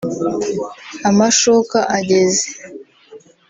[1.09, 2.45] Amashoka ageze